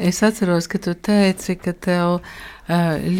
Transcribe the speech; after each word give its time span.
Es 0.00 0.22
atceros, 0.24 0.68
ka 0.70 0.80
tu 0.82 0.94
teici, 0.94 1.56
ka 1.60 1.74
tev 1.76 2.20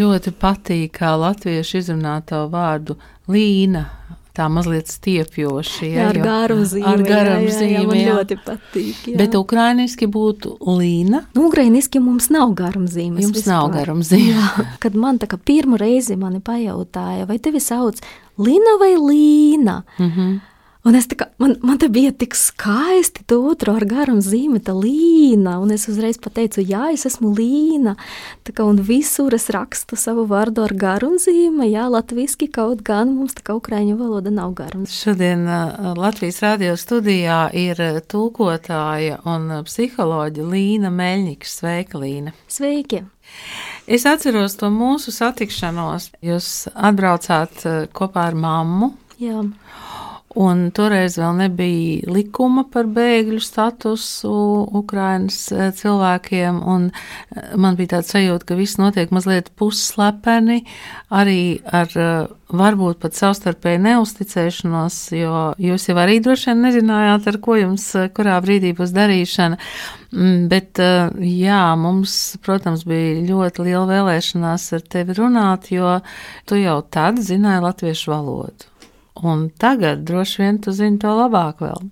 ļoti 0.00 0.32
patīk, 0.40 0.94
kā 1.00 1.14
latvieši 1.20 1.82
izrunā 1.82 2.20
tavu 2.26 2.52
vārdu 2.54 2.96
Līna. 3.30 3.86
Tā 4.30 4.46
mazliet 4.46 4.86
stiepjoši. 4.86 5.88
Ja, 5.90 6.04
jā, 6.04 6.10
ar 6.12 6.18
garu 6.22 6.60
zīmi. 6.62 6.86
Ar 6.86 7.00
garu 7.02 7.48
zīmi. 7.50 7.72
Jā, 7.74 7.86
man 7.88 7.98
ļoti 7.98 8.36
patīk. 8.46 9.00
Jā. 9.10 9.16
Bet 9.18 9.34
ukrainiski 9.34 10.06
būtu 10.06 10.54
līna. 10.78 11.24
Nu, 11.34 11.48
ukrainiski 11.48 11.98
mums 12.00 12.30
nav 12.30 12.54
garumzīmes. 12.60 13.24
Jums 13.26 13.40
vispār. 13.40 13.50
nav 13.50 13.72
garumzīme. 13.74 14.68
Kad 14.82 14.94
man 14.94 15.18
tā 15.20 15.26
kā 15.30 15.36
pirmo 15.50 15.80
reizi 15.80 16.14
mani 16.20 16.38
pajautāja, 16.46 17.26
vai 17.26 17.40
tevi 17.42 17.60
sauc 17.64 17.98
Lina 18.38 18.78
vai 18.80 18.94
Līna? 18.94 19.82
Mm 19.98 20.10
-hmm. 20.14 20.38
Un 20.80 20.96
es 20.96 21.04
kā, 21.12 21.26
man, 21.36 21.58
man 21.60 21.76
te 21.76 21.90
bija 21.92 22.08
tik 22.16 22.32
skaisti, 22.38 23.20
to 23.28 23.36
otru 23.50 23.74
ar 23.76 23.84
garam 23.84 24.22
zīmi, 24.24 24.62
tā 24.64 24.72
līna. 24.72 25.58
Un 25.60 25.74
es 25.74 25.84
uzreiz 25.92 26.16
pateicu, 26.16 26.62
jā, 26.64 26.86
es 26.94 27.04
esmu 27.04 27.34
līna. 27.36 27.98
Tā 28.48 28.54
kā 28.56 28.64
un 28.64 28.80
visur 28.88 29.36
es 29.36 29.50
rakstu 29.52 29.98
savu 30.00 30.24
vārdu 30.30 30.64
ar 30.64 30.72
garu 30.80 31.12
zīmi, 31.20 31.68
jā, 31.74 31.84
latviski 31.92 32.48
kaut 32.48 32.80
gan 32.86 33.12
mums 33.12 33.36
tā 33.36 33.44
kā 33.44 33.58
ukraiņu 33.60 33.98
valoda 34.00 34.32
nav 34.32 34.56
garam. 34.56 34.88
Šodien 34.88 35.44
uh, 35.44 35.92
Latvijas 36.00 36.40
radio 36.46 36.72
studijā 36.80 37.42
ir 37.52 37.84
tulkotāja 38.08 39.20
un 39.28 39.52
psiholoģa 39.68 40.48
Līna 40.48 40.88
Meļņiks. 40.96 41.58
Sveika, 41.60 42.00
Līna! 42.00 42.32
Sveiki! 42.48 43.04
Es 43.84 44.08
atceros 44.08 44.56
to 44.56 44.72
mūsu 44.72 45.12
satikšanos. 45.12 46.14
Jūs 46.24 46.70
atbraucāt 46.72 47.68
kopā 47.92 48.30
ar 48.32 48.38
mammu. 48.48 48.94
Jā. 49.20 49.44
Un 50.38 50.68
toreiz 50.70 51.16
vēl 51.18 51.32
nebija 51.40 52.12
likuma 52.14 52.62
par 52.70 52.86
bēgļu 52.86 53.40
statusu 53.42 54.30
Ukrainas 54.78 55.48
eh, 55.50 55.72
cilvēkiem, 55.74 56.60
eh, 56.62 57.48
man 57.58 57.74
bija 57.74 57.96
tāds 57.96 58.12
sajūta, 58.14 58.46
ka 58.46 58.58
viss 58.60 58.78
notiek 58.78 59.10
mazliet 59.10 59.50
pusslepeni, 59.58 60.60
arī 61.10 61.58
ar 61.66 61.98
eh, 61.98 62.30
varbūt 62.46 63.02
pat 63.02 63.18
savstarpēju 63.18 63.82
neusticēšanos, 63.88 65.00
jo 65.18 65.42
jūs 65.66 65.90
jau 65.90 65.98
arī 65.98 66.20
droši 66.22 66.52
vien 66.52 66.64
nezinājāt, 66.68 67.26
ar 67.26 67.42
ko 67.42 67.58
jums 67.58 67.90
kurā 68.14 68.38
brīdī 68.46 68.70
būs 68.78 68.94
darīšana. 68.94 69.58
Mm, 70.14 70.46
bet, 70.50 70.78
jā, 71.26 71.62
mums, 71.78 72.16
protams, 72.46 72.86
bija 72.86 73.18
ļoti 73.26 73.66
liela 73.66 73.86
vēlēšanās 73.90 74.72
ar 74.78 74.90
tevi 74.94 75.18
runāt, 75.18 75.72
jo 75.74 75.98
tu 76.46 76.58
jau 76.58 76.82
tad 76.86 77.18
zināji 77.18 77.66
latviešu 77.66 78.14
valodu. 78.14 78.69
Un 79.22 79.48
tagad 79.60 80.04
droši 80.08 80.42
vien 80.42 80.58
tu 80.62 80.72
zini 80.72 81.00
to 81.00 81.12
labāk 81.12 81.60
vēl. 81.64 81.88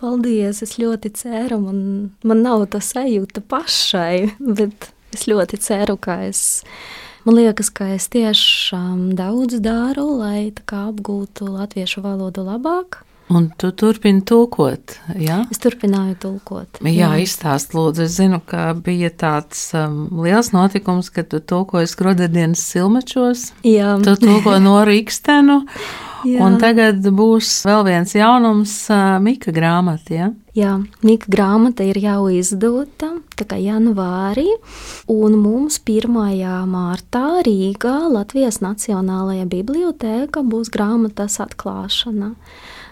Paldies, 0.00 0.62
es 0.64 0.78
ļoti 0.80 1.12
ceru, 1.16 1.60
man, 1.60 1.80
man 2.24 2.42
nav 2.44 2.64
tā 2.72 2.80
sajūta 2.84 3.42
pašai, 3.48 4.30
bet 4.58 4.90
es 5.16 5.26
ļoti 5.28 5.60
ceru, 5.60 5.98
ka 6.00 6.20
es, 6.28 6.62
man 7.26 7.36
liekas, 7.36 7.72
ka 7.72 7.90
es 7.96 8.08
tiešām 8.12 9.10
daudz 9.18 9.60
daru, 9.64 10.06
lai 10.22 10.48
apgūtu 10.56 11.52
latviešu 11.52 12.04
valodu 12.04 12.46
labāk. 12.46 13.02
Un 13.30 13.46
tu 13.54 13.68
turpini 13.70 14.24
tulkot, 14.26 14.96
jā? 15.14 15.44
Es 15.54 15.60
turpināju 15.62 16.16
tulkot. 16.18 16.80
Jā, 16.82 16.90
jā. 16.90 17.10
izstāst 17.22 17.76
lūdzu. 17.76 18.08
Es 18.08 18.16
zinu, 18.18 18.40
ka 18.42 18.72
bija 18.74 19.12
tāds 19.14 19.68
um, 19.78 20.08
liels 20.24 20.50
notikums, 20.50 21.12
kad 21.14 21.28
tu 21.30 21.38
tulkoji 21.38 21.86
skrodedienas 21.92 22.64
silmečos. 22.72 23.52
Jā. 23.62 23.94
Tu 24.02 24.16
tulko 24.18 24.58
no 24.58 24.80
Rīkstenu. 24.88 25.60
Jā. 26.26 26.42
Un 26.44 26.58
tagad 26.60 27.06
būs 27.16 27.48
vēl 27.64 27.86
viens 27.86 28.10
jaunums, 28.12 28.74
Mika 29.24 29.54
grāmata. 29.56 30.12
Ja? 30.12 30.26
Jā, 30.52 30.74
Mika 31.06 31.30
grāmata 31.32 31.86
ir 31.86 31.96
jau 32.02 32.26
izdota, 32.34 33.14
tā 33.38 33.46
kā 33.48 33.56
janvārī, 33.62 34.48
un 35.08 35.38
mums 35.40 35.78
1. 35.86 36.10
mārtā 36.68 37.24
Rīgā 37.46 37.94
Latvijas 38.10 38.60
Nacionālajā 38.60 39.46
bibliotēkā 39.54 40.44
būs 40.44 40.74
grāmatas 40.74 41.38
atklāšana. 41.46 42.34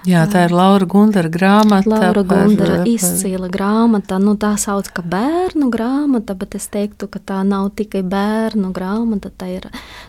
Jā, 0.09 0.23
tā 0.31 0.47
ir 0.47 0.55
Laura 0.57 0.87
Gundara 0.89 1.29
grāmata. 1.29 1.91
Laura 1.93 2.23
Gundara 2.25 2.79
par... 2.81 2.89
izcila 2.89 3.49
grāmata. 3.53 4.17
Nu, 4.23 4.39
tā 4.41 4.55
sauc 4.61 4.89
par 4.97 5.05
bērnu 5.13 5.69
grāmatu, 5.73 6.37
bet 6.39 6.57
es 6.57 6.69
teiktu, 6.73 7.11
ka 7.13 7.21
tā 7.21 7.43
nav 7.45 7.71
tikai 7.77 8.01
bērnu 8.09 8.71
grāmata. 8.73 9.29
Tā 9.29 9.51
ir 9.53 9.69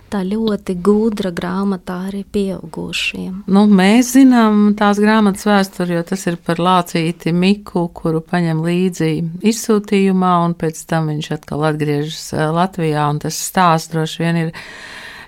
tā 0.09 0.21
ļoti 0.23 0.77
gudra 0.85 1.33
grāmata 1.35 1.97
arī 2.07 2.23
pieaugušiem. 2.23 3.43
Nu, 3.51 3.65
mēs 3.67 4.13
zinām 4.15 4.71
tās 4.79 5.01
grāmatas 5.03 5.43
vēsturi, 5.49 5.97
jo 5.97 6.05
tas 6.13 6.23
ir 6.31 6.39
par 6.47 6.63
lācīti 6.63 7.35
Miku, 7.35 7.89
kuru 7.93 8.23
paņem 8.23 8.63
līdzi 8.65 9.11
izsūtījumā, 9.51 10.31
un 10.45 10.55
pēc 10.59 10.79
tam 10.89 11.11
viņš 11.11 11.33
atkal 11.39 11.67
atgriežas 11.73 12.31
eh, 12.37 12.47
Latvijā, 12.55 13.09
un 13.11 13.19
tas 13.25 13.43
stāsts 13.49 13.91
droši 13.91 14.23
vien 14.23 14.41
ir 14.45 14.55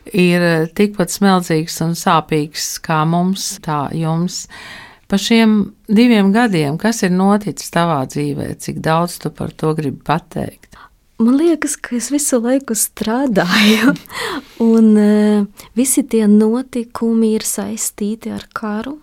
ir 0.10 0.46
eh, 0.46 0.70
tikpat 0.76 1.14
smeldzīgs 1.14 1.82
un 1.86 1.94
sāpīgs 1.98 2.74
kā 2.84 3.02
mums, 3.10 3.58
tā 3.66 3.90
jums. 3.98 4.46
Pa 5.12 5.20
šiem 5.20 5.74
diviem 5.92 6.32
gadiem, 6.32 6.78
kas 6.80 7.04
ir 7.04 7.12
noticis 7.12 7.74
tavā 7.74 8.02
dzīvē, 8.08 8.54
cik 8.64 8.80
daudz 8.84 9.20
tu 9.22 9.32
par 9.36 9.52
to 9.52 9.74
gribi 9.76 10.00
pateikt? 10.08 10.70
Man 11.22 11.36
liekas, 11.38 11.76
ka 11.78 11.94
es 12.00 12.08
visu 12.10 12.40
laiku 12.42 12.74
strādāju, 12.74 13.92
un 14.74 14.88
uh, 14.98 15.66
visi 15.78 16.02
tie 16.08 16.24
notikumi 16.32 17.36
ir 17.36 17.46
saistīti 17.46 18.32
ar 18.34 18.48
karu 18.56 18.98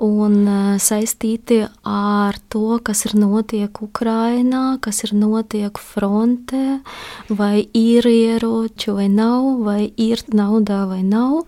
un 0.00 0.36
eh, 0.48 0.78
saistīti 0.80 1.60
ar 1.86 2.38
to, 2.52 2.80
kas 2.84 3.04
ir 3.08 3.16
notiek 3.20 3.82
Ukrainā, 3.84 4.80
kas 4.82 5.04
ir 5.06 5.14
notiek 5.18 5.76
frontē, 5.78 6.80
vai 7.28 7.68
ir 7.76 8.08
ieroči 8.08 8.96
vai 8.96 9.08
nav, 9.12 9.62
vai 9.66 9.92
ir 9.96 10.24
naudā 10.32 10.86
vai 10.90 11.02
nav. 11.04 11.44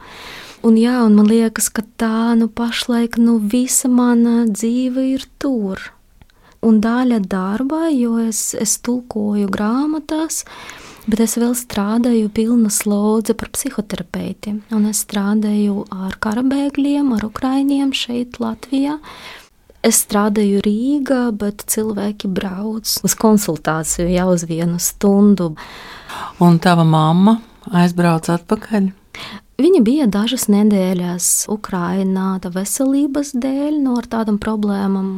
Un, 0.63 0.77
jā, 0.79 1.01
un 1.03 1.17
man 1.19 1.27
liekas, 1.27 1.73
ka 1.75 1.83
tā 1.99 2.37
nu, 2.39 2.47
pašlaik 2.47 3.19
nu, 3.19 3.41
visa 3.41 3.91
mana 3.91 4.45
dzīve 4.47 5.09
ir 5.17 5.27
tur. 5.43 5.91
Un 6.63 6.79
daļa 6.79 7.19
darba, 7.27 7.89
jo 7.91 8.21
es, 8.23 8.53
es 8.55 8.77
tulkoju 8.87 9.49
grāmatās, 9.51 10.45
uh, 10.45 10.82
Bet 11.03 11.19
es 11.25 11.35
vēl 11.35 11.55
strādāju 11.59 12.29
pilna 12.31 12.71
slodze 12.71 13.35
par 13.35 13.51
psihoterapeiti. 13.57 14.55
Un 14.75 14.87
es 14.87 15.03
strādāju 15.03 15.83
ar 15.91 16.15
karabēgļiem, 16.23 17.11
ar 17.17 17.27
ukraiņiem 17.27 17.91
šeit, 17.97 18.39
Latvijā. 18.43 19.01
Es 19.83 20.05
strādāju 20.05 20.61
Rīgā, 20.63 21.25
bet 21.35 21.65
cilvēki 21.67 22.31
brauc 22.31 22.87
uz 23.03 23.17
konsultāciju 23.19 24.07
jau 24.15 24.29
uz 24.31 24.47
vienu 24.47 24.79
stundu. 24.79 25.57
Un 26.39 26.61
tava 26.63 26.87
mamma 26.87 27.41
aizbrauca 27.75 28.37
atpakaļ? 28.39 28.93
Viņa 29.63 29.81
bija 29.85 30.07
dažas 30.11 30.47
nedēļas 30.51 31.27
Ukrajinā, 31.53 32.39
tā 32.43 32.51
veselības 32.55 33.35
dēļ, 33.43 33.83
no 33.83 33.99
nu, 33.99 34.07
tādām 34.11 34.39
problēmām, 34.43 35.11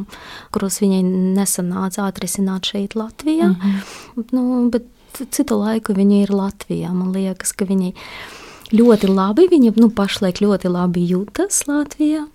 kuras 0.53 0.81
viņai 0.81 0.99
nesanāca 1.37 2.09
atrisināt 2.09 2.73
šeit, 2.73 2.97
Latvijā. 2.97 3.53
Mm 3.53 3.55
-hmm. 3.61 4.25
nu, 4.33 4.69
bet 4.73 4.89
citu 5.23 5.59
laiku 5.61 5.95
viņa 5.95 6.21
ir 6.23 6.33
Latvijā. 6.35 6.91
Man 6.93 7.13
liekas, 7.15 7.53
ka 7.55 7.67
viņa 7.67 7.91
ļoti 8.75 9.09
labi, 9.11 9.47
viņa 9.51 9.75
nu, 9.79 9.89
pašlaik 9.93 10.41
ļoti 10.43 10.71
labi 10.71 11.05
jūtas 11.09 11.63
Latvijā. 11.69 12.25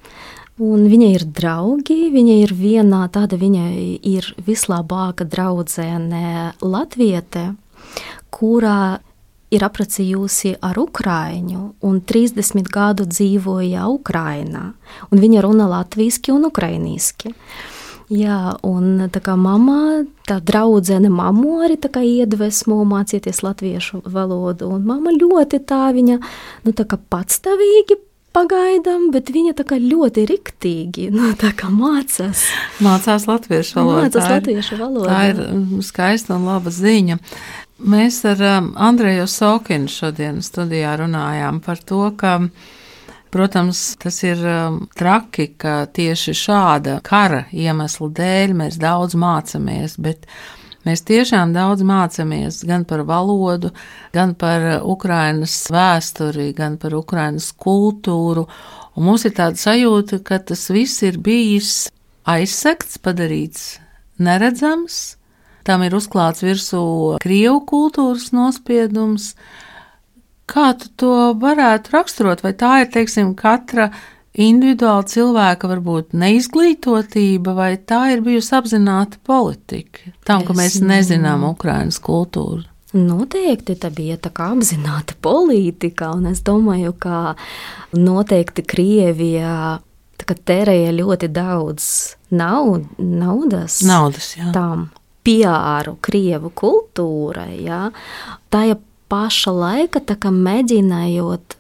Un 0.60 0.84
viņa 0.92 1.06
ir 1.14 1.24
draugi, 1.24 2.10
viņa 2.12 2.34
ir 2.42 2.50
vienā 2.52 3.06
tāda, 3.12 3.38
viņa 3.40 3.66
ir 4.04 4.26
vislabākā 4.44 5.24
draudzene 5.24 6.52
Latvietē, 6.60 7.46
kurā 8.28 9.00
ir 9.50 9.64
apprecējusi 9.66 10.54
ar 10.62 10.78
ukrāņu 10.78 11.62
un 11.86 12.00
30 12.06 12.68
gadu 12.70 13.06
dzīvoja 13.08 13.88
Ukrainā. 13.90 14.70
Un 15.10 15.22
viņa 15.22 15.44
runā 15.46 15.66
latviešu 15.70 16.36
un 16.36 16.48
ukrāņiski. 16.50 17.34
Jā, 18.10 18.56
un 18.66 19.04
tā 19.14 19.20
kā 19.22 19.36
mamma, 19.38 20.02
tā 20.26 20.40
draudzene 20.42 21.06
mammu 21.14 21.60
arī 21.62 21.76
tā 21.78 21.92
kā 21.94 22.02
iedvesmo 22.02 22.80
mācīties 22.90 23.44
latviešu 23.46 24.02
valodu, 24.10 24.66
un 24.74 24.82
mamma 24.88 25.12
ļoti 25.14 25.60
tā 25.62 25.92
viņa, 25.94 26.16
nu 26.66 26.74
tā 26.74 26.88
kā 26.90 26.98
patstāvīgi 26.98 28.00
pagaidām, 28.34 29.08
bet 29.14 29.30
viņa 29.34 29.54
tā 29.60 29.66
kā 29.70 29.78
ļoti 29.82 30.26
riktīgi 30.30 31.06
nu, 31.14 31.30
mācās. 31.78 32.44
Mācās 32.82 33.28
latviešu 33.30 33.78
valodu. 33.78 34.02
Mācās 34.08 34.26
tā 34.26 34.36
latviešu 34.40 34.80
valodu. 34.80 35.06
Tā 35.06 35.22
ir 35.30 35.42
mm, 35.46 35.86
skaista 35.86 36.34
un 36.34 36.50
laba 36.50 36.74
ziņa. 36.74 37.18
Mēs 37.90 38.20
ar 38.28 38.42
um, 38.44 38.72
Andreju 38.76 39.30
Sokinu 39.30 39.88
šodien 39.88 40.42
studijā 40.44 40.98
runājām 41.00 41.62
par 41.64 41.78
to, 41.78 42.02
ka 42.18 42.40
Protams, 43.30 43.94
tas 44.02 44.16
ir 44.26 44.40
um, 44.42 44.80
traki, 44.98 45.52
ka 45.54 45.84
tieši 45.86 46.34
šāda 46.34 46.96
kara 47.06 47.44
iemesla 47.54 48.08
dēļ 48.16 48.56
mēs 48.58 48.78
daudz 48.82 49.14
mācāmies, 49.14 49.94
bet 50.02 50.26
mēs 50.82 51.04
tiešām 51.06 51.52
daudz 51.54 51.84
mācāmies 51.86 52.64
gan 52.66 52.82
par 52.90 53.04
valodu, 53.06 53.70
gan 54.16 54.34
par 54.34 54.82
Ukrainas 54.82 55.54
vēsturi, 55.70 56.48
gan 56.58 56.74
par 56.82 56.96
Ukrainas 56.98 57.52
kultūru. 57.54 58.48
Un 58.98 59.06
mums 59.06 59.28
ir 59.28 59.36
tāda 59.38 59.62
sajūta, 59.62 60.18
ka 60.26 60.40
tas 60.50 60.66
viss 60.74 61.04
ir 61.06 61.22
bijis 61.22 61.86
aizsegts, 62.26 62.98
padarīts 62.98 63.78
neredzams. 64.18 65.16
tam 65.62 65.82
ir 65.84 65.94
uzklāts 65.94 66.42
virsū 66.42 67.18
krievu 67.22 67.60
kultūras 67.68 68.32
nospiedums. 68.34 69.34
Kā 70.50 70.70
tu 70.78 70.88
to 70.98 71.12
varētu 71.40 71.92
raksturot? 71.94 72.42
Vai 72.42 72.54
tā 72.58 72.80
ir, 72.82 72.90
teiksim, 72.90 73.34
katra 73.38 73.90
individuāla 74.40 75.04
cilvēka 75.10 75.70
varbūt 75.70 76.16
neizglītotība, 76.18 77.54
vai 77.54 77.70
tā 77.78 78.02
ir 78.14 78.24
bijusi 78.26 78.54
apzināta 78.58 79.20
politika 79.26 80.12
tam, 80.26 80.44
ka 80.46 80.54
mēs 80.58 80.80
nezinām 80.82 81.46
Ukrainas 81.50 82.00
kultūru? 82.02 82.64
Noteikti 82.90 83.76
tā 83.78 83.92
bija 83.94 84.16
tā 84.18 84.32
kā 84.34 84.48
apzināta 84.50 85.14
politika, 85.22 86.10
un 86.16 86.26
es 86.32 86.42
domāju, 86.46 86.96
ka 86.98 87.36
noteikti 87.94 88.66
Krievija 88.66 89.78
tērēja 90.30 90.90
ļoti 90.94 91.28
daudz 91.34 91.84
naud, 92.34 92.86
naudas, 92.98 93.80
naudas 93.86 94.34
jā. 94.36 94.50
tam 94.54 94.88
piāru 95.26 95.96
Krievu 96.02 96.50
kultūrai. 96.56 97.62
Jā. 97.66 97.86
Tajā 98.50 98.76
paša 99.10 99.52
laika 99.54 100.30
mēģinājot 100.30 101.56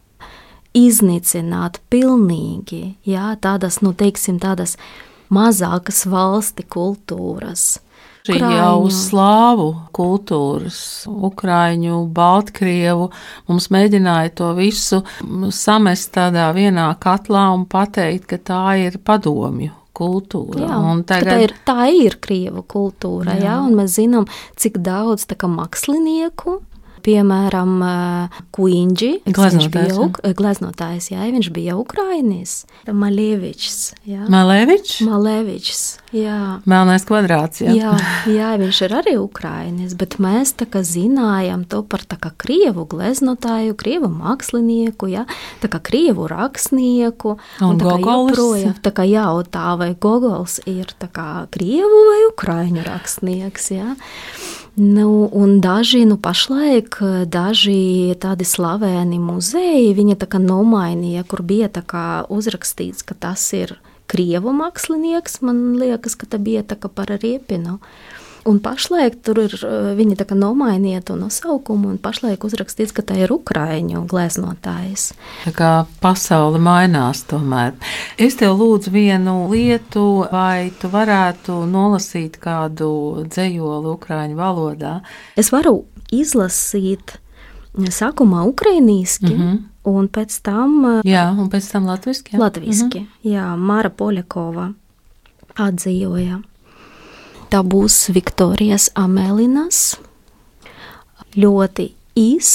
iznīcināt 0.76 1.80
pilnīgi 1.90 2.96
jā, 3.08 3.34
tādas, 3.42 3.80
nu, 3.82 3.92
teiksim, 3.92 4.38
tādas 4.42 4.76
mazākas 5.30 6.04
valsti 6.06 6.66
kultūras. 6.70 7.80
Šī 8.28 8.36
jau 8.36 8.84
slāvu 8.92 9.70
kultūras, 9.96 11.08
ukrāņu, 11.08 12.02
baltkrievu, 12.14 13.08
mums 13.48 13.70
mēģināja 13.72 14.34
to 14.36 14.50
visu 14.58 15.00
samest 15.56 16.12
tādā 16.14 16.50
vienā 16.54 16.90
katlā 17.00 17.48
un 17.56 17.64
pateikt, 17.70 18.28
ka 18.28 18.38
tā 18.52 18.64
ir 18.84 19.00
padomju 19.00 19.72
kultūra. 19.96 20.66
Jā, 20.68 20.80
tagad... 21.08 21.32
tā, 21.32 21.38
ir, 21.46 21.54
tā 21.66 21.88
ir 21.96 22.18
krievu 22.22 22.62
kultūra, 22.68 23.38
jā. 23.40 23.48
Jā, 23.48 23.56
un 23.64 23.80
mēs 23.80 23.96
zinām, 23.96 24.28
cik 24.60 24.78
daudz 24.84 25.24
kā 25.32 25.48
mākslinieku 25.50 26.60
Piemēram, 27.04 27.76
uk, 30.06 30.20
gleznotājs, 30.36 31.10
jā, 31.14 31.24
viņš 31.30 31.50
bija 31.54 31.76
Ukrainis, 31.80 32.64
Malēvičs. 32.86 33.78
Jā. 34.08 34.26
Malēvičs? 34.32 35.00
Malēvičs, 35.08 35.84
jā. 36.14 36.60
Melnais 36.70 37.04
kvadrāts, 37.08 37.62
jā. 37.64 37.74
Jā, 37.76 37.94
jā, 38.30 38.50
viņš 38.60 38.80
ir 38.86 38.94
arī 39.00 39.14
Ukrainis, 39.20 39.96
bet 39.98 40.18
mēs 40.22 40.54
tā 40.60 40.66
kā 40.70 40.82
zinājam 40.86 41.64
to 41.70 41.82
par 41.86 42.04
tā 42.08 42.18
kā 42.20 42.32
Krievu 42.40 42.86
gleznotāju, 42.90 43.76
Krievu 43.78 44.10
mākslinieku, 44.12 45.10
jā, 45.12 45.26
tā 45.62 45.70
kā 45.72 45.82
Krievu 45.90 46.28
rakstnieku. 46.30 47.36
Un, 47.60 47.74
un 47.74 47.82
tā 47.82 47.96
Gogols? 47.98 48.34
Joprojām, 48.36 48.78
tā 48.84 48.94
kā 48.94 49.06
jautā, 49.08 49.66
vai 49.80 49.92
Gogols 49.94 50.60
ir 50.70 50.94
tā 51.00 51.10
kā 51.12 51.28
Krievu 51.54 52.06
vai 52.10 52.24
Ukraiņu 52.30 52.86
rakstnieks, 52.86 53.70
jā. 53.74 53.94
Nu, 54.80 55.28
un 55.32 55.58
daži, 55.60 56.04
nu, 56.08 56.16
pašlaik 56.16 57.00
daži 57.28 58.14
tādi 58.22 58.46
slaveni 58.48 59.18
muzeji, 59.20 59.90
viņa 59.98 60.16
tā 60.22 60.28
kā 60.30 60.40
nomainīja, 60.40 61.26
kur 61.28 61.42
bija 61.44 61.68
tā 61.68 61.82
kā 61.84 62.04
uzrakstīts, 62.32 63.04
ka 63.04 63.18
tas 63.18 63.44
ir 63.58 63.74
krievu 64.10 64.54
mākslinieks. 64.56 65.40
Man 65.46 65.78
liekas, 65.80 66.18
ka 66.18 66.28
tā 66.30 66.40
bija 66.42 66.64
tā 66.66 66.78
kā 66.80 66.90
par 66.92 67.12
riepinu. 67.22 67.78
Un 68.48 68.56
pašlaik 68.64 69.18
tur 69.24 69.42
ir 69.42 69.52
eh, 69.52 69.90
viņi 69.98 70.16
tā 70.16 70.24
kā 70.28 70.36
nomainīja 70.38 71.02
to 71.10 71.16
nosaukumu, 71.20 71.90
un 71.92 71.98
pašlaik 72.00 72.44
uzrakstīts, 72.48 72.94
ka 72.96 73.04
tā 73.04 73.18
ir 73.20 73.32
Ukraiņu 73.34 74.06
gleznotājs. 74.08 75.10
Tā 75.44 75.52
kā 75.56 75.70
pasaule 76.00 76.60
mainās 76.62 77.22
tomēr. 77.28 77.74
Es 78.16 78.38
tev 78.40 78.56
lūdzu 78.62 78.94
vienu 78.94 79.36
lietu, 79.52 80.24
vai 80.32 80.72
tu 80.80 80.88
varētu 80.92 81.62
nolasīt 81.68 82.40
kādu 82.40 83.26
dzējoli 83.28 83.92
Ukraiņu 83.92 84.40
valodā? 84.40 85.00
Es 85.36 85.52
varu 85.52 85.82
izlasīt 86.10 87.18
sākumā 87.76 88.46
ukrainīski. 88.48 89.34
Mm 89.34 89.40
-hmm 89.40 89.69
Un 89.83 90.07
pēc 90.07 90.41
tam, 90.41 90.85
eh, 90.85 91.01
jā, 91.05 91.29
un 91.37 91.49
pēc 91.49 91.71
tam 91.71 91.85
latviski. 91.85 92.35
Jā, 92.35 92.39
latviski, 92.39 92.99
mm 92.99 93.05
-hmm. 93.05 93.31
jā 93.35 93.55
Mara 93.57 93.89
Poļakova 93.89 94.73
atzīvoja 95.55 96.41
tā 97.55 97.61
būs 97.63 98.09
Viktorijas 98.11 98.89
Amelinas. 98.99 99.95
Ļoti 101.35 101.85
īs, 102.19 102.49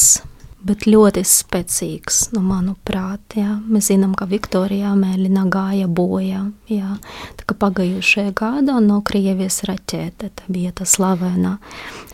bet 0.65 0.87
ļoti 0.89 1.23
spēcīgs, 1.25 2.19
nu, 2.35 2.43
manuprāt. 2.45 3.37
Jā. 3.37 3.59
Mēs 3.65 3.91
zinām, 3.93 4.13
ka 4.17 4.29
Viktorija 4.29 4.93
Amēlina 4.95 5.47
gāja 5.53 5.89
bojā. 5.89 6.47
Jā. 6.69 6.97
Tā 7.41 7.49
kā 7.49 7.57
pagājušajā 7.65 8.35
gadā 8.37 8.77
no 8.85 9.01
Krievijas 9.05 9.63
raķete, 9.69 10.33
tā 10.37 10.49
bija 10.53 10.73
tā 10.77 10.89
slavena 10.89 11.59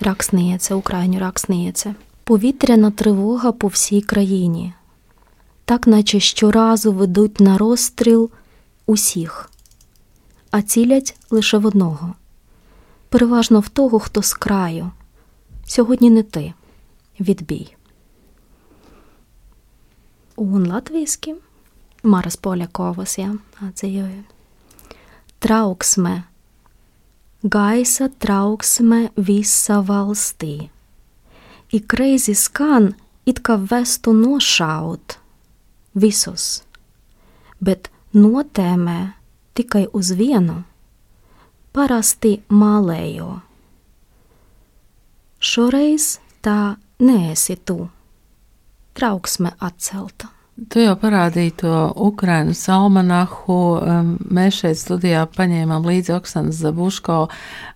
rakstniece, 0.03 0.75
Ukraiņu 0.75 1.23
rakstniece. 1.23 1.95
Повітряна 2.27 2.91
тривога 2.91 3.53
по 3.53 3.69
всій 3.69 4.01
країні, 4.01 4.73
так 5.72 5.88
наче 5.88 6.20
щоразу 6.20 6.92
ведуть 6.92 7.40
на 7.40 7.58
розстріл 7.58 8.30
усіх, 8.86 9.50
а 10.52 10.62
цілять 10.62 11.16
лише 11.30 11.58
в 11.58 11.66
одного 11.66 12.14
переважно 13.10 13.60
в 13.60 13.70
того, 13.70 14.00
хто 14.00 14.24
з 14.24 14.34
краю. 14.34 14.92
Сьогодні 15.66 16.10
не 16.10 16.24
ти. 16.24 16.54
Відбій. 17.20 17.76
Un 20.38 20.72
latviski 20.72 21.36
Maras 22.04 22.38
Poļakovas, 22.44 23.20
jā, 23.20 23.32
atzīvoju. 23.68 24.24
Trauksme, 25.40 26.16
gaisa 27.44 28.10
trauksme 28.24 29.02
visa 29.16 29.78
valstī. 29.92 30.70
Ik 31.78 31.94
reizi 31.94 32.36
skan, 32.36 32.94
it 33.26 33.38
kā 33.46 33.56
vestu 33.72 34.12
visus, 35.96 36.64
bet 37.60 37.90
notēmē 38.14 39.14
tikai 39.58 39.88
uz 39.94 40.12
vienu 40.18 40.62
parasti 41.76 42.42
mālējo. 42.52 43.40
Šoreiz 45.42 46.20
tā 46.46 46.76
neesi 47.02 47.56
tu. 47.66 47.88
Trauksme 48.94 49.54
atcelta. 49.64 50.28
Tu 50.70 50.84
jau 50.84 50.94
parādīji 51.00 51.56
to 51.64 51.76
Ukraiņu 52.06 52.54
almanahu. 52.70 53.56
Mēs 54.30 54.60
šeit 54.62 54.78
studijā 54.78 55.24
paņēmām 55.34 55.88
līdzi 55.90 56.14
Oksanas 56.14 56.60
Zabuško 56.62 57.16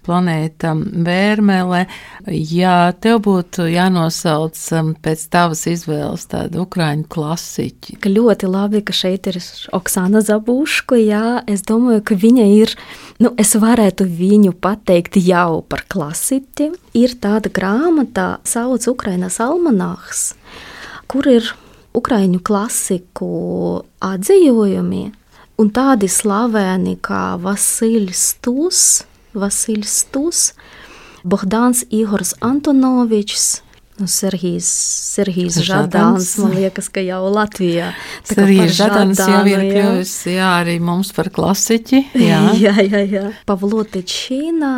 planēta 0.06 0.76
Vērmele. 1.08 1.86
Ja 2.30 2.92
tev 3.02 3.24
būtu 3.26 3.66
jānosauc 3.72 4.62
pēc 5.02 5.26
tavas 5.34 5.66
izvēles 5.72 6.28
tādu 6.30 6.62
Ukraiņu 6.68 7.08
klasiķi. 7.10 7.98
Ka 8.06 8.14
ļoti 8.14 8.52
labi, 8.54 8.84
ka 8.86 8.94
šeit 8.94 9.32
ir 9.34 9.42
Oksana 9.74 10.22
Zabuško, 10.22 11.02
jā, 11.02 11.42
es 11.50 11.66
domāju, 11.66 12.06
ka 12.06 12.22
viņa 12.22 12.48
ir, 12.60 12.78
nu, 13.18 13.34
es 13.42 13.58
varētu 13.58 14.06
viņu 14.06 14.54
pateikt 14.62 15.18
jau 15.26 15.64
par 15.66 15.88
klasiķi. 15.90 16.70
Ir 17.02 17.18
tāda 17.18 17.50
grāmata, 17.50 18.36
sauc 18.46 18.86
Ukrainas 18.94 19.42
almanahs, 19.42 20.36
kur 21.10 21.26
ir 21.34 21.56
ukraiņu 21.96 22.42
klasiku 22.46 23.30
atzījumi, 24.04 25.04
un 25.62 25.74
tādi 25.76 26.10
slaveni 26.12 26.98
kā 27.02 27.36
Vasiljs 27.42 28.32
Stūs, 28.36 28.82
Vasiljs 29.36 30.02
Stūs, 30.04 30.50
Bohdāns 31.26 31.86
Ihors 31.90 32.36
Antonovičs, 32.46 33.62
Nu, 33.96 34.10
Serhijas, 34.12 34.68
Serhijas 35.16 35.56
Žadāns, 35.64 36.34
man 36.44 36.52
liekas, 36.52 36.90
ka 36.92 37.00
jau 37.00 37.30
Latvijā. 37.32 37.94
Serhijas 38.28 38.74
Žadāns 38.76 39.22
jau 39.24 39.44
ir 39.48 39.62
kļuvis, 39.70 40.16
jā, 40.34 40.50
arī 40.60 40.74
mums 40.84 41.14
par 41.16 41.30
klasiķi. 41.32 42.02
Jā, 42.20 42.42
jā, 42.66 42.74
jā. 42.84 43.04
jā. 43.08 43.24
Pavlotičīnā 43.48 44.74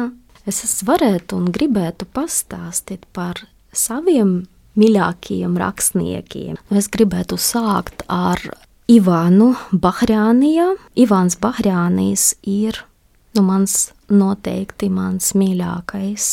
es 0.46 0.62
varētu 0.86 1.42
un 1.42 1.50
gribētu 1.56 2.06
pastāstīt 2.14 3.10
par 3.10 3.42
saviem 3.74 4.44
mīļākajiem 4.78 5.58
rakstniekiem. 5.60 6.58
Es 6.72 6.90
gribētu 6.94 7.40
sākt 7.42 8.06
ar 8.12 8.42
Ivānu 8.88 9.54
Bahrāniju. 9.72 10.76
Ivāns 10.96 11.38
Bahrānijas 11.42 12.32
ir 12.48 12.84
nu, 13.36 13.44
mans 13.44 13.92
noteikti 14.08 14.90
mans 14.94 15.34
mīļākais 15.38 16.28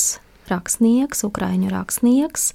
rakstnieks, 0.48 1.24
ukraiņu 1.26 1.70
rakstnieks. 1.72 2.50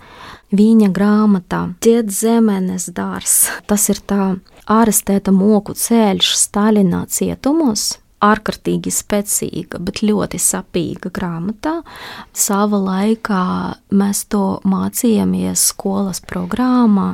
Viņa 0.55 0.91
grāmatā 0.93 1.63
Dzied 1.81 2.13
zemenes 2.13 2.89
dārs. 2.96 3.50
Tas 3.67 3.89
ir 3.91 4.01
tā 4.05 4.36
ārstēta 4.69 5.34
moku 5.34 5.75
ceļš 5.77 6.36
Stalinā 6.38 7.05
cietumos 7.10 7.96
ārkārtīgi 8.24 8.92
spēcīga, 8.94 9.80
bet 9.84 10.02
ļoti 10.04 10.40
sapīga 10.42 11.12
grāmatā. 11.16 11.80
Sava 12.36 12.80
laikā 12.84 13.44
mēs 13.96 14.26
to 14.32 14.60
mācījāmies 14.68 15.70
skolas 15.72 16.22
programmā. 16.24 17.14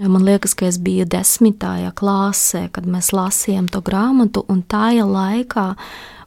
Man 0.00 0.24
liekas, 0.24 0.54
ka 0.56 0.68
es 0.70 0.78
biju 0.80 1.08
desmitajā 1.10 1.92
klasē, 1.98 2.68
kad 2.72 2.88
mēs 2.88 3.12
lasījām 3.16 3.68
to 3.72 3.82
grāmatu, 3.84 4.44
un 4.48 4.62
tajā 4.64 5.04
laikā 5.08 5.72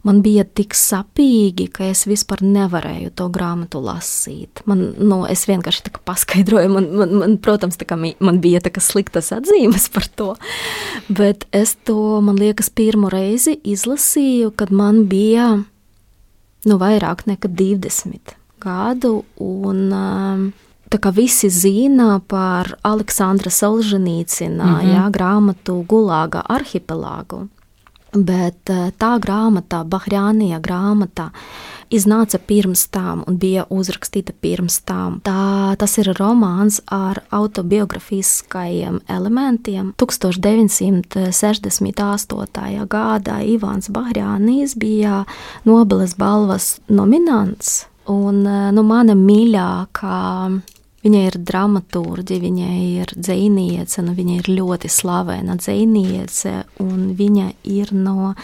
man 0.08 0.22
bija 0.26 0.44
tik 0.44 0.74
sapīgi, 0.78 1.68
ka 1.74 1.86
es 1.92 2.04
vispār 2.10 2.42
nevarēju 2.46 3.12
to 3.18 3.28
grāmatu 3.34 3.82
lasīt. 3.84 4.64
Man, 4.70 4.84
nu, 4.98 5.22
es 5.30 5.46
vienkārši 5.50 5.86
tā 5.88 5.94
paskaidroju, 6.08 6.72
man, 6.74 6.90
man, 6.98 7.14
man 7.22 7.38
protams, 7.44 7.78
tā 7.78 7.98
man 7.98 8.42
bija 8.44 8.64
tā 8.64 8.74
sliktas 8.82 9.32
atzīmes 9.36 9.90
par 9.94 10.08
to, 10.18 10.30
bet 11.10 11.46
es 11.52 11.76
to, 11.86 12.22
man 12.26 12.40
liekas, 12.42 12.72
pirmo 12.74 13.12
reizi 13.14 13.58
izlasīju, 13.64 14.54
kad 14.58 14.74
man 14.74 15.06
bija, 15.12 15.54
nu, 16.66 16.82
vairāk 16.82 17.28
nekā 17.30 17.52
20 17.52 18.36
gadu, 18.62 19.24
un 19.42 19.88
um, 19.94 20.44
tā 20.92 21.00
kā 21.02 21.14
visi 21.16 21.50
zina 21.50 22.20
par 22.28 22.76
Aleksandra 22.84 23.50
Solženīcina, 23.54 24.66
mm 24.66 24.76
-hmm. 24.76 24.94
jā, 24.94 25.08
grāmatu 25.12 25.86
Gulāga 25.86 26.44
arhipelāgu. 26.50 27.48
Bet 28.12 28.68
eh, 28.68 28.92
tā 29.00 29.16
grāmata, 29.24 29.88
Bahrānija 29.88 30.60
grāmata, 30.60 31.32
iznāca 31.92 32.40
pirms 32.44 32.88
tam 32.92 33.24
un 33.28 33.38
bija 33.40 33.66
uzrakstīta 33.72 34.34
pirms 34.36 34.82
tam. 34.84 35.22
Tā, 35.24 35.76
tas 35.80 35.98
ir 36.02 36.12
romāns 36.20 36.82
ar 36.92 37.24
autobiogrāfiskajiem 37.32 39.00
elementiem. 39.08 39.96
1968. 39.96 42.84
gadā 42.92 43.40
Ivāns 43.48 43.88
Bahrānijas 43.96 44.76
bija 44.76 45.24
Nobeles 45.64 46.20
balvas 46.20 46.84
nominants. 46.92 47.88
Un 48.12 48.44
eh, 48.44 48.76
nu, 48.76 48.84
mana 48.84 49.16
mīļākā 49.16 50.20
Viņa 51.02 51.22
ir 51.26 51.38
dramaturģe, 51.42 52.38
viņa 52.44 52.68
ir 52.82 53.14
dziniece, 53.18 54.04
nu, 54.06 54.14
viņa 54.14 54.36
ir 54.38 54.50
ļoti 54.54 54.90
slavena 54.92 55.56
dziniece, 55.58 56.60
un 56.84 57.10
viņa 57.18 57.48
ir 57.74 57.94
no 57.98 58.36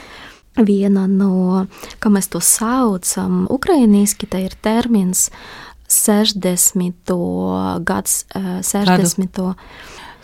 viena 0.58 1.06
no, 1.06 1.68
kā 2.02 2.10
mēs 2.10 2.32
to 2.34 2.42
saucam, 2.42 3.46
ukrainiešu, 3.54 4.26
tā 4.26 4.42
ir 4.48 4.56
termins 4.66 5.28
60. 5.88 7.14
gads, 7.86 8.26
60. 8.34 9.30
Gadu. 9.30 9.54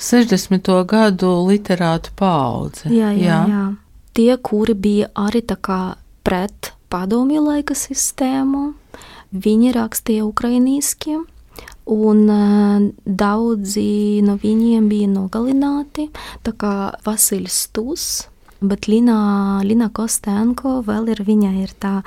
60. 0.01 0.71
gadu 0.89 1.31
literātu 1.47 2.11
paudze. 2.17 2.89
Jā, 2.89 3.13
jā, 3.13 3.21
jā. 3.21 3.41
jā. 3.47 3.65
Tie, 4.13 4.31
kuri 4.37 4.73
bija 4.73 5.11
arī 5.17 5.41
tā 5.45 5.55
kā 5.57 5.95
pret 6.25 6.73
padomju 6.89 7.45
laika 7.45 7.77
sistēmu, 7.77 8.73
viņi 9.33 9.71
rakstīja 9.77 10.25
ukrainiešu 10.27 11.23
un 11.89 12.21
uh, 12.31 12.83
daudzi 13.05 14.21
no 14.25 14.37
viņiem 14.41 14.87
bija 14.91 15.09
nogalināti, 15.11 16.09
tā 16.45 16.53
kā 16.57 16.75
Vasiljs 17.05 17.65
Stus. 17.67 18.05
Bet 18.63 18.87
Lina, 18.87 19.59
Lina 19.67 19.89
Kostenko 19.91 20.77
vēl 20.87 21.09
ir, 21.11 21.19
viņa 21.27 21.49
ir 21.59 21.73
tā 21.83 21.97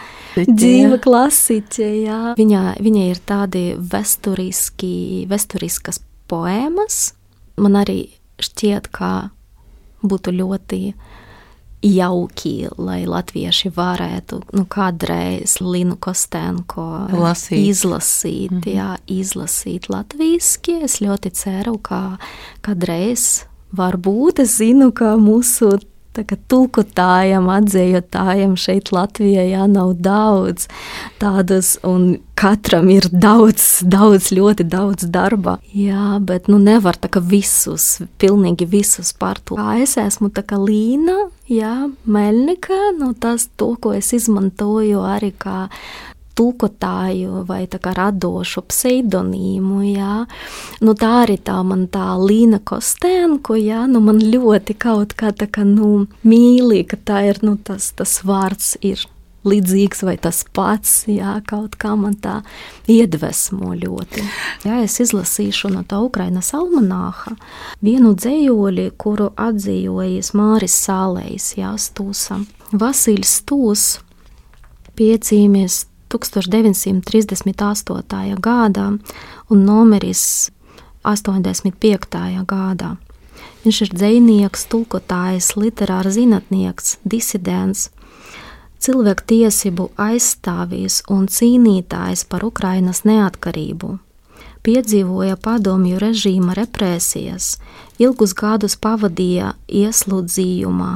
dzīva 0.40 0.96
klasiķe, 1.04 1.88
jā. 2.06 2.20
Viņa, 2.38 2.62
viņa 2.80 3.02
ir 3.10 3.20
tādi 3.28 3.64
vesturiski, 3.76 5.26
vesturiskas 5.28 6.00
poēmas. 6.32 7.10
Man 7.60 7.76
arī 7.76 8.06
šķiet, 8.40 8.88
ka 8.88 9.10
būtu 10.00 10.32
ļoti 10.38 10.80
uh, 10.94 11.15
jauki, 11.82 12.68
lai 12.78 13.04
latvieši 13.06 13.70
varētu 13.76 14.40
nu, 14.56 14.64
kādreiz 14.68 15.58
Linu 15.60 15.96
Kostenko 16.00 17.06
Lasīt. 17.12 17.68
izlasīt, 17.70 18.50
mm 18.50 18.60
-hmm. 18.60 18.76
jā, 18.76 18.96
izlasīt 19.06 19.88
latviešu. 19.88 20.82
Es 20.82 21.00
ļoti 21.00 21.30
ceru, 21.30 21.78
ka 21.78 22.18
kādreiz 22.62 23.44
varbūt 23.76 24.40
es 24.42 24.56
zinu, 24.56 24.92
ka 24.92 25.16
mūsu 25.16 25.78
tulkotājiem, 26.24 27.50
atzējotājiem 27.52 28.56
šeit 28.56 28.92
Latvijā 28.94 29.44
jā, 29.50 29.66
nav 29.68 29.96
daudz 30.00 30.68
tādas, 31.20 31.74
un 31.86 32.16
katram 32.36 32.88
ir 32.92 33.08
daudz, 33.12 33.82
daudz, 33.84 34.30
ļoti 34.36 34.66
daudz 34.72 35.08
darba. 35.12 35.58
Jā, 35.74 36.16
bet 36.20 36.50
nu 36.52 36.58
nevar 36.62 36.98
tā 37.00 37.10
kā 37.12 37.20
visus, 37.20 38.00
pilnīgi 38.20 38.68
visus. 38.68 39.12
Kā 39.16 39.78
es 39.80 39.96
esmu 40.00 40.30
tā 40.34 40.44
kā 40.46 40.58
līna, 40.60 41.28
jā, 41.50 41.88
meļnika, 42.04 42.98
nu 43.00 43.12
tas 43.18 43.48
to, 43.56 43.74
ko 43.80 43.94
es 43.96 44.12
izmantoju 44.16 45.04
arī 45.06 45.32
kā 45.36 45.66
tulkotāju 46.36 47.44
vai 47.48 47.64
radošu 47.66 48.62
pseidonīmu, 48.68 49.80
jā. 49.94 50.26
Nu, 50.80 50.94
tā 50.94 51.12
arī 51.24 51.38
tā 51.38 51.58
man 51.64 51.86
tā 51.88 52.12
Līna 52.20 52.60
Kostēnko, 52.60 53.56
jā, 53.56 53.86
nu 53.90 54.00
man 54.04 54.20
ļoti 54.20 54.76
kaut 54.78 55.16
kā 55.16 55.32
tā 55.32 55.48
kā, 55.48 55.64
nu, 55.64 56.06
mīlī, 56.24 56.84
ka 56.88 56.96
tā 56.96 57.26
ir, 57.30 57.42
nu, 57.42 57.56
tas, 57.56 57.92
tas 57.96 58.20
vārds 58.24 58.76
ir 58.84 59.06
līdzīgs 59.46 60.02
vai 60.06 60.16
tas 60.20 60.42
pats, 60.54 61.04
jā, 61.10 61.36
kaut 61.46 61.76
kā 61.80 61.94
man 61.98 62.16
tā 62.22 62.40
iedvesmo 62.90 63.74
ļoti. 63.78 64.24
Jā, 64.66 64.80
es 64.84 64.98
izlasīšu 65.02 65.70
no 65.74 65.84
tā 65.86 66.00
Ukrainas 66.04 66.52
almanāha 66.56 67.36
vienu 67.84 68.14
dzējoli, 68.18 68.90
kuru 68.98 69.30
atzīvojas 69.38 70.32
Māris 70.36 70.76
Sālējs, 70.86 71.52
jā, 71.60 71.74
Stūsa. 71.80 72.40
Vasiļs 72.74 73.36
Stūs 73.42 73.84
piecīmies 74.98 75.84
1938. 76.12 78.40
gadā 78.40 78.98
un 79.50 79.64
numeris 79.66 80.50
85. 81.02 82.44
gadā. 82.46 82.96
Viņš 83.64 83.80
ir 83.82 83.90
dzinieks, 83.94 84.66
tulkotājs, 84.70 85.56
literārs 85.58 86.14
zinātnieks, 86.14 86.98
disidents, 87.02 87.90
cilvēktiesību 88.82 89.90
aizstāvjs 89.98 91.02
un 91.10 91.26
cīnītājs 91.26 92.24
par 92.30 92.44
Ukrainas 92.46 93.02
neatkarību. 93.08 93.98
Piedzīvoja 94.66 95.36
padomju 95.38 96.00
režīma 96.02 96.56
represijas, 96.58 97.52
ilgus 98.02 98.32
gadus 98.34 98.74
pavadīja 98.82 99.52
ieslodzījumā, 99.70 100.90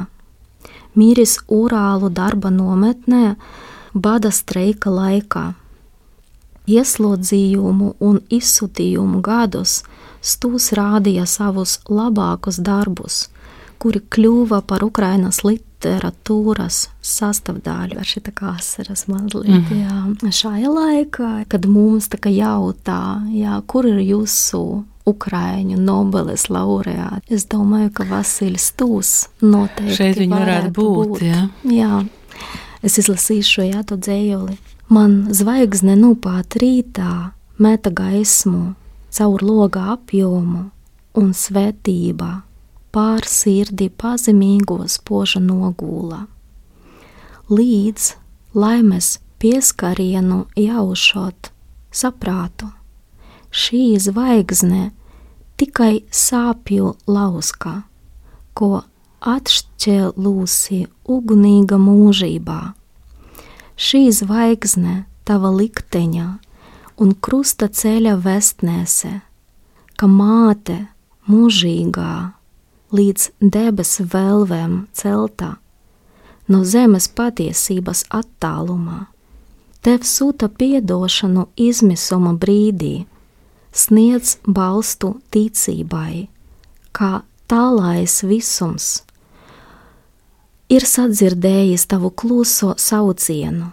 miris 0.99 1.37
Urālu 1.47 2.09
darba 2.11 2.51
nometnē, 2.51 3.37
bada 3.93 4.31
streika 4.31 4.91
laikā. 4.93 5.51
Ieslodzījumu 6.71 7.95
un 7.99 8.21
izsūtījumu 8.29 9.21
gadus 9.25 9.81
Stūs 10.21 10.69
rādīja 10.77 11.25
savus 11.25 11.79
labākos 11.89 12.59
darbus, 12.61 13.23
kuri 13.81 14.03
kļuva 14.13 14.59
par 14.69 14.83
Ukrainas 14.85 15.41
literatūras 15.41 16.91
sastāvdaļu. 17.01 17.97
Ar 17.97 18.05
šī 18.05 18.21
kā 18.29 18.51
asaras 18.53 19.07
mazliet, 19.09 19.65
mm. 19.65 19.81
jā. 19.81 20.29
Šajā 20.43 20.69
laikā, 20.69 21.31
kad 21.49 21.65
mums 21.65 22.11
tā 22.13 22.21
kā 22.21 22.29
jautā, 22.29 23.01
jā, 23.33 23.57
kur 23.65 23.89
ir 23.89 23.97
jūsu 24.05 24.61
Ukraiņu 25.09 25.79
Nobeles 25.81 26.45
laureāti. 26.53 27.33
Es 27.33 27.47
domāju, 27.49 27.89
ka 27.97 28.05
Vasiljs 28.09 28.69
Stūs 28.69 29.13
noteikti 29.41 29.97
šeit 29.97 30.21
varētu 30.29 30.75
būt. 30.77 31.15
būt. 31.15 31.25
Jā. 31.25 31.47
jā. 31.65 32.03
Es 32.81 32.97
izlasīšu 32.97 33.67
jā, 33.69 33.83
to 33.85 33.97
dzējoli. 33.97 34.57
Man 34.91 35.29
zvaigzne 35.33 35.95
nupāt 35.99 36.57
rītā 36.59 37.31
meta 37.61 37.91
gaismu 37.93 38.73
caur 39.13 39.43
logā 39.45 39.91
apjomu 39.93 40.69
un 41.19 41.33
svētībā 41.35 42.31
pār 42.91 43.27
sirdi 43.27 43.87
pazemīgos 44.01 44.97
poža 45.07 45.39
nogūla. 45.43 46.25
Līdz 47.51 48.07
laimes 48.57 49.17
pieskarienu 49.39 50.45
jaušot 50.59 51.51
saprātu, 51.91 52.71
šī 53.51 53.83
zvaigzne 53.99 54.89
tikai 55.59 56.03
sāpju 56.11 56.95
lauska, 57.07 57.81
ko 58.53 58.83
atšķēlusi 59.21 60.85
ugunīga 61.05 61.77
mūžībā. 61.77 62.59
Šī 63.77 64.01
zvaigzne 64.13 65.03
tava 65.25 65.51
likteņa 65.53 66.27
un 67.01 67.13
krusta 67.13 67.69
ceļa 67.69 68.15
vestnēse, 68.21 69.13
ka 69.97 70.09
māte 70.09 70.77
mūžīgā 71.29 72.13
līdz 72.91 73.29
debesu 73.41 74.05
vēlvēm 74.11 74.75
celtā, 74.97 75.55
no 76.49 76.63
zemes 76.65 77.07
patiesības 77.07 78.03
attālumā, 78.09 79.05
tev 79.85 80.03
sūta 80.05 80.49
piedošanu 80.49 81.47
izmisuma 81.55 82.33
brīdī, 82.41 83.05
sniedz 83.71 84.35
balstu 84.45 85.15
ticībai, 85.31 86.27
kā 86.91 87.21
tālais 87.47 88.19
visums 88.27 88.99
ir 90.71 90.85
sadzirdējis 90.87 91.83
tavu 91.91 92.11
kluso 92.15 92.73
saucienu, 92.79 93.71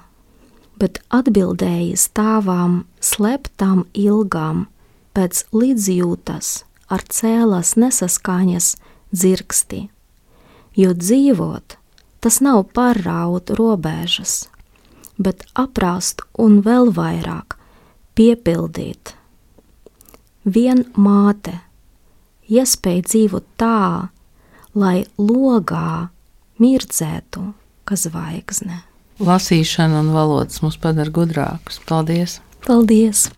bet 0.79 0.99
atbildējis 1.15 2.09
tavām 2.19 2.81
sleptām 2.99 3.85
ilgām 3.95 4.67
pēc 5.15 5.45
līdzjūtas 5.55 6.51
ar 6.91 7.05
cēlas 7.13 7.77
nesaskaņas 7.79 8.73
dzirksti, 9.15 9.83
jo 10.79 10.95
dzīvot 10.95 11.79
tas 12.25 12.41
nav 12.43 12.65
pārraut 12.75 13.53
robežas, 13.55 14.49
bet 15.19 15.47
aprast 15.55 16.25
un 16.35 16.61
vēl 16.67 16.91
vairāk 16.95 17.55
piepildīt. 18.19 19.15
Vien 20.49 20.83
māte 20.99 21.61
iespēja 22.49 23.07
dzīvot 23.07 23.47
tā, 23.61 24.11
lai 24.75 25.05
logā 25.19 26.09
mirdzētu, 26.63 27.53
kā 27.89 27.99
zvaigzne. 27.99 28.83
Lasīšana 29.19 30.03
un 30.05 30.13
valodas 30.15 30.63
mūs 30.63 30.79
padara 30.79 31.11
gudrākus. 31.11 31.81
Paldies! 31.89 32.39
Paldies! 32.67 33.29